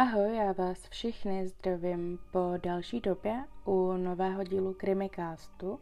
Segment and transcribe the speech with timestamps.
[0.00, 5.80] Ahoj, já vás všichni zdravím po další době u nového dílu Krimikástu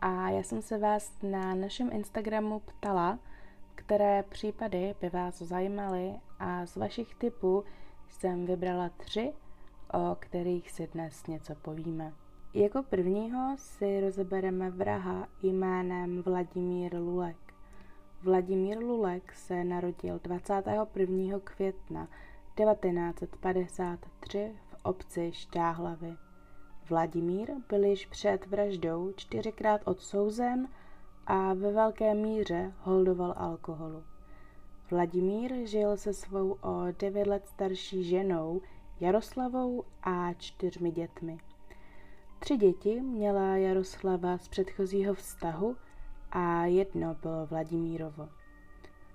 [0.00, 3.18] a já jsem se vás na našem Instagramu ptala,
[3.74, 7.64] které případy by vás zajímaly a z vašich typů
[8.08, 9.32] jsem vybrala tři,
[9.92, 12.12] o kterých si dnes něco povíme.
[12.54, 17.54] Jako prvního si rozebereme vraha jménem Vladimír Lulek.
[18.22, 21.38] Vladimír Lulek se narodil 21.
[21.44, 22.08] května
[22.56, 26.16] 1953 v obci Štáhlavy.
[26.88, 30.68] Vladimír byl již před vraždou čtyřikrát odsouzen
[31.26, 34.02] a ve velké míře holdoval alkoholu.
[34.90, 38.60] Vladimír žil se svou o devět let starší ženou
[39.00, 41.38] Jaroslavou a čtyřmi dětmi.
[42.38, 45.76] Tři děti měla Jaroslava z předchozího vztahu
[46.30, 48.28] a jedno bylo Vladimírovo.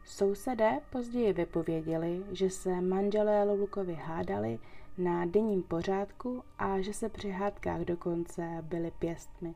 [0.05, 4.59] Sousedé později vypověděli, že se manželé Lulukovi hádali
[4.97, 9.55] na denním pořádku a že se při hádkách dokonce byli pěstmi.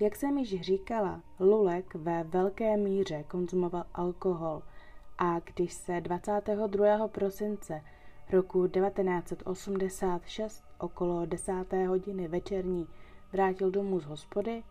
[0.00, 4.62] Jak jsem již říkala, Lulek ve velké míře konzumoval alkohol
[5.18, 7.08] a když se 22.
[7.08, 7.82] prosince
[8.30, 11.52] roku 1986 okolo 10.
[11.88, 12.86] hodiny večerní
[13.32, 14.62] vrátil domů z hospody,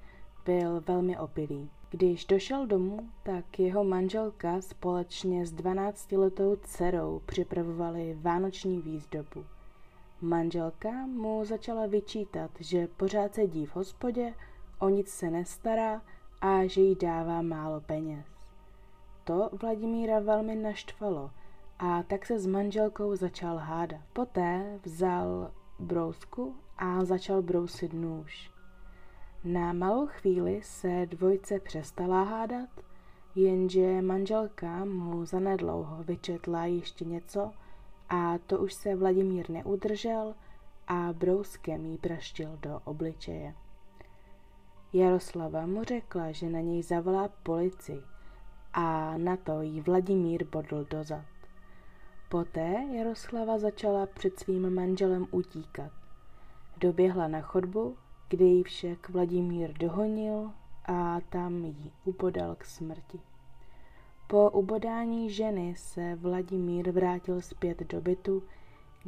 [0.45, 1.70] byl velmi opilý.
[1.94, 9.46] Když došel domů, tak jeho manželka společně s 12-letou dcerou připravovali vánoční výzdobu.
[10.22, 14.34] Manželka mu začala vyčítat, že pořád sedí v hospodě,
[14.80, 16.02] o nic se nestará
[16.42, 18.26] a že jí dává málo peněz.
[19.24, 21.32] To Vladimíra velmi naštvalo
[21.80, 24.02] a tak se s manželkou začal hádat.
[24.14, 28.53] Poté vzal brousku a začal brousit nůž.
[29.44, 32.70] Na malou chvíli se dvojce přestala hádat,
[33.36, 37.52] jenže manželka mu zanedlouho vyčetla ještě něco
[38.09, 40.36] a to už se Vladimír neudržel
[40.88, 43.56] a brouskem jí praštil do obličeje.
[44.94, 48.02] Jaroslava mu řekla, že na něj zavolá policii
[48.74, 51.26] a na to jí Vladimír bodl dozad.
[52.30, 55.92] Poté Jaroslava začala před svým manželem utíkat.
[56.78, 57.98] Doběhla na chodbu
[58.34, 60.52] kde ji však Vladimír dohonil
[60.86, 63.20] a tam ji upodal k smrti.
[64.28, 68.44] Po ubodání ženy se Vladimír vrátil zpět do bytu,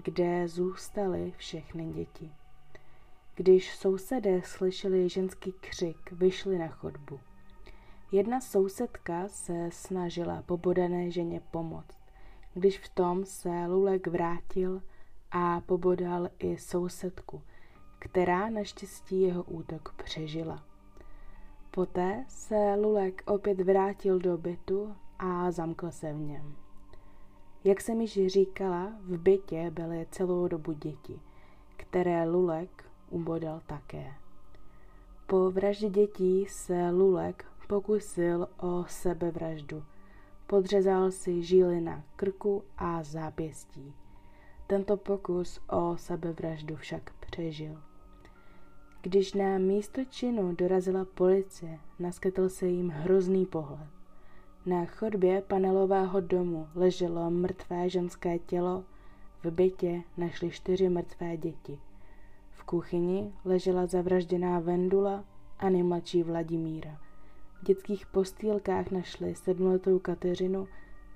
[0.03, 2.31] kde zůstaly všechny děti.
[3.35, 7.19] Když sousedé slyšeli ženský křik, vyšli na chodbu.
[8.11, 11.97] Jedna sousedka se snažila pobodané ženě pomoct,
[12.53, 14.81] když v tom se Lulek vrátil
[15.31, 17.41] a pobodal i sousedku–
[18.05, 20.63] která naštěstí jeho útok přežila.
[21.71, 26.55] Poté se Lulek opět vrátil do bytu a zamkl se v něm.
[27.63, 31.19] Jak jsem již říkala, v bytě byly celou dobu děti,
[31.77, 34.13] které Lulek ubodal také.
[35.27, 39.83] Po vraždě dětí se Lulek pokusil o sebevraždu.
[40.47, 43.93] Podřezal si žíly na krku a zápěstí.
[44.67, 47.81] Tento pokus o sebevraždu však přežil.
[49.05, 53.87] Když na místo činu dorazila policie, naskytl se jim hrozný pohled.
[54.65, 58.83] Na chodbě panelového domu leželo mrtvé ženské tělo,
[59.43, 61.79] v bytě našli čtyři mrtvé děti.
[62.51, 65.23] V kuchyni ležela zavražděná Vendula
[65.59, 66.99] a nejmladší Vladimíra.
[67.61, 70.67] V dětských postýlkách našli sedmletou Kateřinu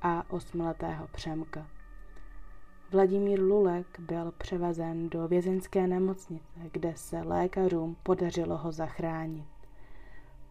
[0.02, 1.79] a osmletého Přemka.
[2.92, 9.46] Vladimír Lulek byl převezen do vězeňské nemocnice, kde se lékařům podařilo ho zachránit.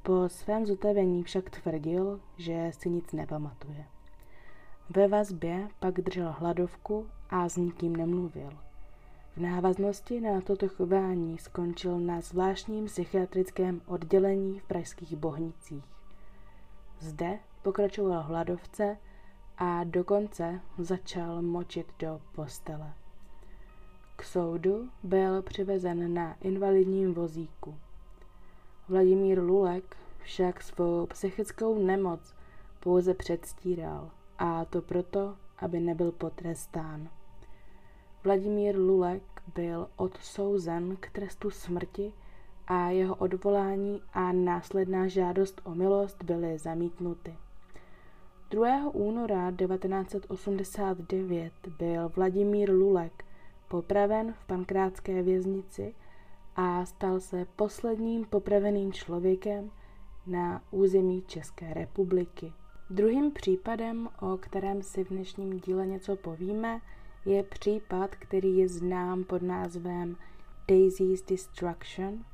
[0.02, 3.84] Po svém zotavení však tvrdil, že si nic nepamatuje.
[4.90, 8.50] Ve vazbě pak držel hladovku a s nikým nemluvil.
[9.36, 15.84] V návaznosti na toto chování skončil na zvláštním psychiatrickém oddělení v pražských Bohnicích.
[17.00, 18.96] Zde pokračoval hladovce
[19.58, 22.92] a dokonce začal močit do postele.
[24.16, 27.74] K soudu byl přivezen na invalidním vozíku.
[28.88, 32.34] Vladimír Lulek však svou psychickou nemoc
[32.80, 37.08] pouze předstíral a to proto, aby nebyl potrestán.
[38.24, 39.22] Vladimír Lulek
[39.54, 42.12] byl odsouzen k trestu smrti
[42.66, 47.34] a jeho odvolání a následná žádost o milost byly zamítnuty.
[48.50, 48.90] 2.
[48.92, 53.24] února 1989 byl Vladimír Lulek
[53.68, 55.94] popraven v pankrátské věznici
[56.56, 59.70] a stal se posledním popraveným člověkem
[60.26, 62.52] na území České republiky.
[62.90, 66.80] Druhým případem, o kterém si v dnešním díle něco povíme,
[67.24, 70.16] je případ, který je znám pod názvem
[70.68, 72.24] Daisy's Destruction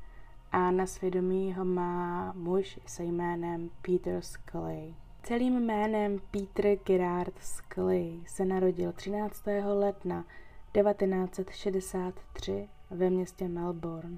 [0.51, 4.95] a na svědomí ho má muž se jménem Peter Scully.
[5.27, 9.43] Celým jménem Peter Gerard Scully se narodil 13.
[9.63, 10.25] ledna
[10.71, 14.17] 1963 ve městě Melbourne.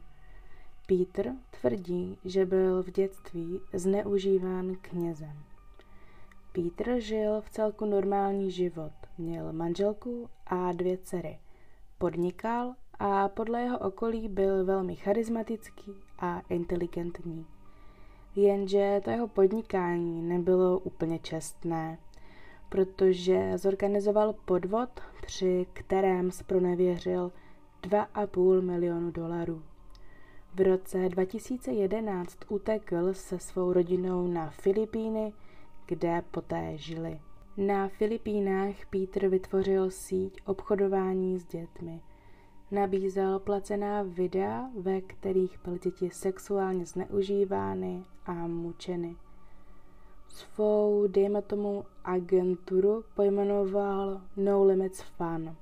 [0.87, 5.43] Peter tvrdí, že byl v dětství zneužíván knězem.
[6.51, 11.39] Peter žil v celku normální život, měl manželku a dvě dcery.
[11.97, 17.45] Podnikal a podle jeho okolí byl velmi charismatický a inteligentní.
[18.37, 21.97] Jenže to jeho podnikání nebylo úplně čestné,
[22.69, 24.89] protože zorganizoval podvod,
[25.21, 27.31] při kterém zpronevěřil
[27.83, 29.63] 2,5 milionu dolarů.
[30.55, 35.33] V roce 2011 utekl se svou rodinou na Filipíny,
[35.85, 37.19] kde poté žili.
[37.57, 42.01] Na Filipínách Peter vytvořil síť obchodování s dětmi.
[42.71, 49.15] Nabízel placená videa, ve kterých byly děti sexuálně zneužívány a mučeny.
[50.27, 55.55] Svou, dejme tomu, agenturu pojmenoval No Limits Fun,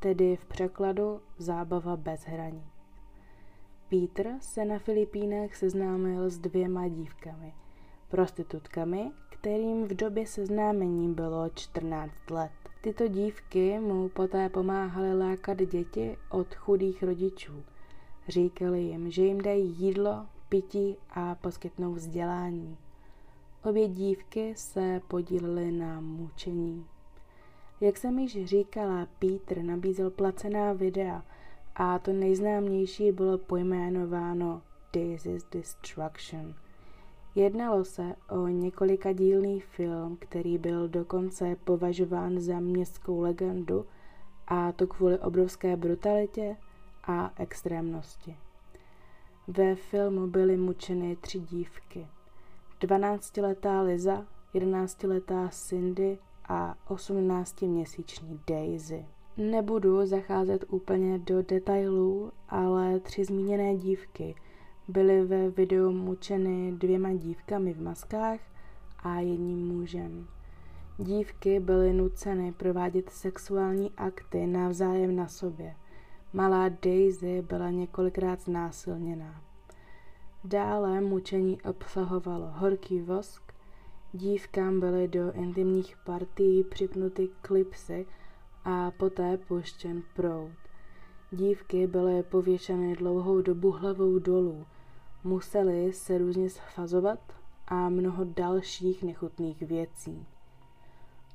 [0.00, 2.64] tedy v překladu zábava bez hraní.
[3.88, 7.54] Peter se na Filipínách seznámil s dvěma dívkami,
[8.08, 12.63] prostitutkami, kterým v době seznámení bylo 14 let.
[12.84, 17.64] Tyto dívky mu poté pomáhaly lákat děti od chudých rodičů.
[18.28, 22.76] Říkali jim, že jim dají jídlo, pití a poskytnou vzdělání.
[23.64, 26.86] Obě dívky se podílely na mučení.
[27.80, 31.24] Jak jsem již říkala, Peter nabízel placená videa
[31.74, 36.54] a to nejznámější bylo pojmenováno Daisy's Destruction–
[37.36, 43.86] Jednalo se o několika dílný film, který byl dokonce považován za městskou legendu
[44.46, 46.56] a to kvůli obrovské brutalitě
[47.04, 48.36] a extrémnosti.
[49.48, 52.06] Ve filmu byly mučeny tři dívky.
[52.80, 59.06] 12-letá Liza, 11-letá Cindy a 18-měsíční Daisy.
[59.36, 64.34] Nebudu zacházet úplně do detailů, ale tři zmíněné dívky–
[64.88, 68.40] byly ve videu mučeny dvěma dívkami v maskách
[68.98, 70.26] a jedním mužem.
[70.98, 75.74] Dívky byly nuceny provádět sexuální akty navzájem na sobě.
[76.32, 79.42] Malá Daisy byla několikrát znásilněná.
[80.44, 83.42] Dále mučení obsahovalo horký vosk,
[84.12, 88.06] dívkám byly do intimních partií připnuty klipsy
[88.64, 90.50] a poté puštěn proud.
[91.34, 94.66] Dívky byly pověšeny dlouhou dobu hlavou dolů,
[95.24, 97.18] museli se různě sfazovat
[97.68, 100.26] a mnoho dalších nechutných věcí.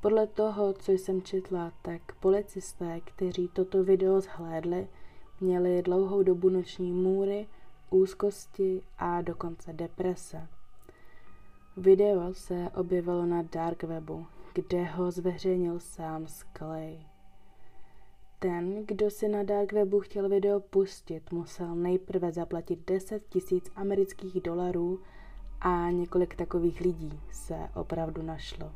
[0.02, 4.88] Podle toho, co jsem četla, tak policisté, kteří toto video zhlédli,
[5.42, 7.48] měli dlouhou dobu noční můry,
[7.90, 10.48] úzkosti a dokonce deprese.
[11.78, 17.00] Video se objevilo na dark webu, kde ho zveřejnil sám Scully.
[18.42, 24.42] Ten, kdo si na dark webu chtěl video pustit, musel nejprve zaplatit 10 tisíc amerických
[24.42, 25.00] dolarů
[25.62, 28.72] a několik takových lidí se opravdu našlo.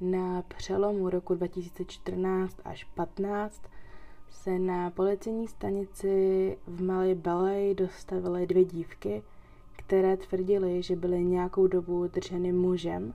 [0.00, 3.62] Na přelomu roku 2014 až 15
[4.30, 9.22] se na policejní stanici v Malé Balej dostavily dvě dívky,
[9.76, 13.14] které tvrdily, že byly nějakou dobu drženy mužem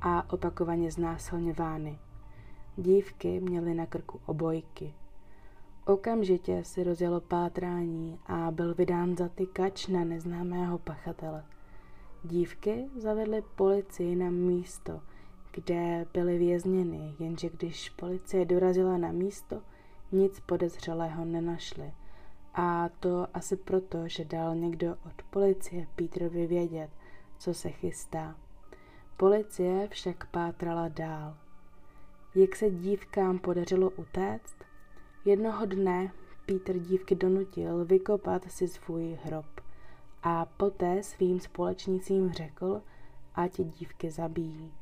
[0.00, 1.98] a opakovaně znásilňovány.
[2.80, 4.94] Dívky měly na krku obojky.
[5.86, 11.44] Okamžitě si rozjelo pátrání a byl vydán zatykač na neznámého pachatele.
[12.24, 15.00] Dívky zavedly policii na místo,
[15.52, 19.62] kde byly vězněny, jenže když policie dorazila na místo,
[20.12, 21.92] nic podezřelého nenašli.
[22.54, 26.90] A to asi proto, že dal někdo od policie Petrovi vědět,
[27.38, 28.36] co se chystá.
[29.16, 31.36] Policie však pátrala dál
[32.34, 34.56] jak se dívkám podařilo utéct?
[35.24, 36.12] Jednoho dne
[36.46, 39.46] Peter dívky donutil vykopat si svůj hrob
[40.22, 42.82] a poté svým společnicím řekl,
[43.34, 44.72] ať dívky zabíjí.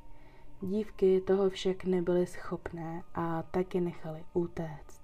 [0.60, 5.02] Dívky toho však nebyly schopné a taky nechali utéct.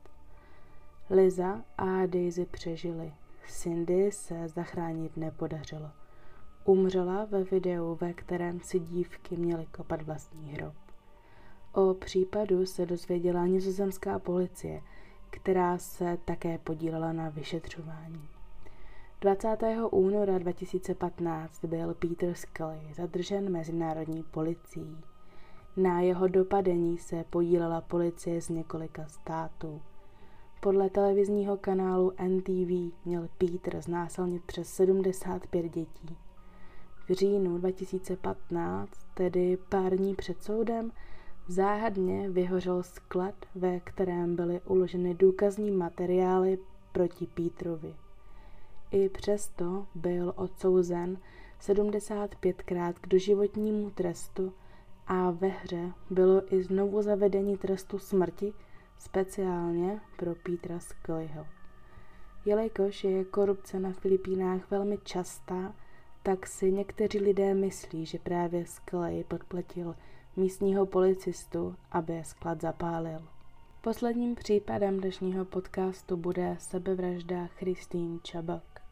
[1.11, 3.13] Liza a Daisy přežili.
[3.49, 5.91] Cindy se zachránit nepodařilo.
[6.65, 10.75] Umřela ve videu, ve kterém si dívky měly kopat vlastní hrob.
[11.75, 14.83] O případu se dozvěděla nizozemská policie,
[15.31, 18.29] která se také podílela na vyšetřování.
[19.21, 19.57] 20.
[19.91, 24.97] února 2015 byl Peter Scully zadržen mezinárodní policií.
[25.77, 29.83] Na jeho dopadení se podílela policie z několika států.
[30.61, 36.17] Podle televizního kanálu NTV měl Peter znásilnit přes 75 dětí.
[37.09, 40.93] V říjnu 2015, tedy pár dní před soudem,
[41.49, 46.59] záhadně vyhořel sklad, ve kterém byly uloženy důkazní materiály
[46.93, 47.95] proti Petrovi.
[48.91, 51.19] I přesto byl odsouzen
[51.61, 54.53] 75krát k doživotnímu trestu
[55.07, 58.53] a ve hře bylo i znovu zavedení trestu smrti
[58.99, 61.47] speciálně pro Petra Scullyho.
[62.45, 65.75] Jelikož je korupce na Filipínách velmi častá,
[66.23, 69.95] tak si někteří lidé myslí, že právě Scully podplatil
[70.37, 73.29] místního policistu, aby sklad zapálil.
[73.81, 78.83] Posledním případem dnešního podcastu bude sebevražda Christine Čabak.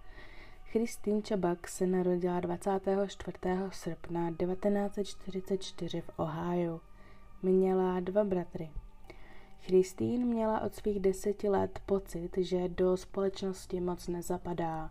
[0.64, 3.38] Christine Čabak se narodila 24.
[3.70, 6.80] srpna 1944 v Ohio.
[7.42, 8.70] Měla dva bratry.
[9.60, 14.90] Christine měla od svých deseti let pocit, že do společnosti moc nezapadá.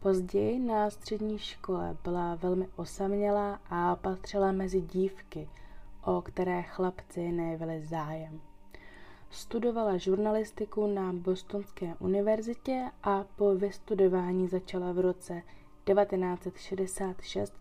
[0.00, 5.48] Později na střední škole byla velmi osamělá a patřila mezi dívky,
[6.06, 8.40] o které chlapci nejevili zájem.
[9.30, 15.42] Studovala žurnalistiku na Bostonské univerzitě a po vystudování začala v roce
[15.84, 17.54] 1966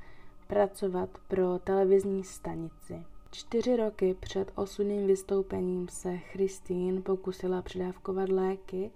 [0.48, 3.06] pracovat pro televizní stanici.
[3.32, 8.92] Čtyři roky před osudným vystoupením se Christine pokusila předávkovat léky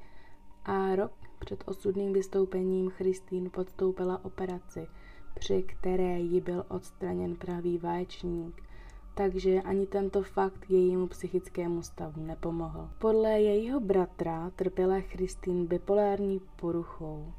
[0.65, 4.87] a rok před osudným vystoupením Christine podstoupila operaci,
[5.33, 8.68] při které jí byl odstraněn pravý vaječník
[9.19, 12.89] takže ani tento fakt jejímu psychickému stavu nepomohl.
[12.99, 17.33] Podle jejího bratra trpěla Christine bipolární poruchou.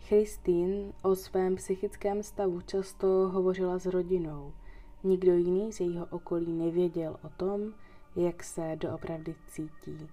[0.00, 4.52] Christine o svém psychickém stavu často hovořila s rodinou.
[5.04, 7.72] Nikdo jiný z jejího okolí nevěděl o tom,
[8.16, 10.08] jak se doopravdy cítí.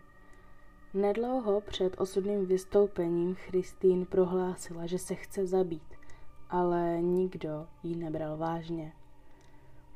[0.93, 5.95] Nedlouho před osudným vystoupením Christine prohlásila, že se chce zabít,
[6.49, 8.93] ale nikdo ji nebral vážně.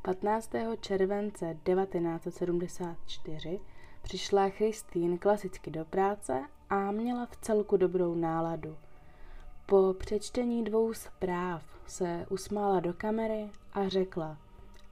[0.08, 0.52] 15.
[0.80, 3.60] července 1974
[4.02, 8.78] přišla Christine klasicky do práce a měla v celku dobrou náladu.
[9.66, 14.38] Po přečtení dvou zpráv se usmála do kamery a řekla,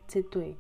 [0.08, 0.58] cituji,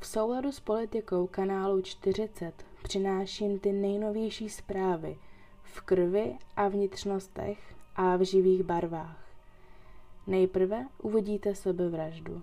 [0.00, 5.18] v souladu s politikou kanálu 40 přináším ty nejnovější zprávy
[5.62, 9.26] v krvi a vnitřnostech a v živých barvách.
[10.26, 12.42] Nejprve uvidíte sebevraždu.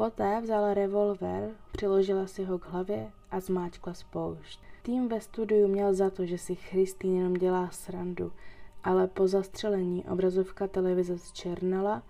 [0.00, 4.60] Poté vzala revolver, přiložila si ho k hlavě a zmáčkla spoušť.
[4.82, 8.32] Tým ve studiu měl za to, že si Christine jenom dělá srandu,
[8.84, 12.02] ale po zastřelení obrazovka televize zčernala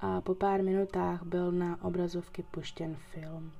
[0.00, 3.52] a po pár minutách byl na obrazovky puštěn film.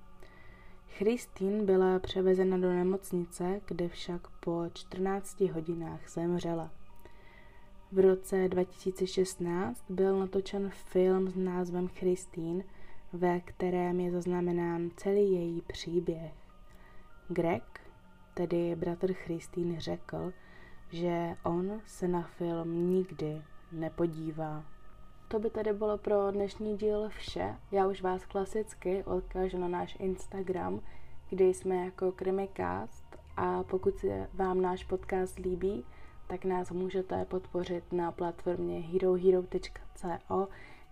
[0.88, 6.71] Christine byla převezena do nemocnice, kde však po 14 hodinách zemřela.
[7.92, 12.64] V roce 2016 byl natočen film s názvem Christine–
[13.12, 16.32] ve kterém je zaznamenán celý její příběh.
[17.28, 17.80] Greg,
[18.34, 20.32] tedy bratr Christine, řekl,
[20.90, 24.64] že on se na film nikdy nepodívá.
[25.28, 27.56] To by tedy bylo pro dnešní díl vše.
[27.72, 30.80] Já už vás klasicky odkážu na náš Instagram,
[31.30, 35.84] kde jsme jako Krimikast a pokud se vám náš podcast líbí,
[36.26, 40.48] tak nás můžete podpořit na platformě herohero.co,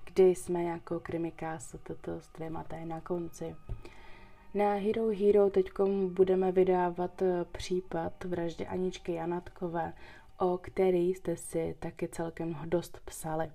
[0.07, 3.57] kdy jsme jako Krimikás toto s dvěma T na konci.
[4.55, 5.71] Na Hero Hero teď
[6.09, 9.93] budeme vydávat eh, případ vraždy Aničky Janatkové,
[10.39, 13.51] o který jste si taky celkem dost psali.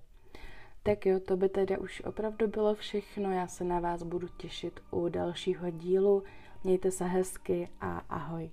[0.83, 3.31] Tak jo, to by tedy už opravdu bylo všechno.
[3.31, 6.23] Já se na vás budu těšit u dalšího dílu.
[6.63, 8.49] Mějte se hezky a ahoj.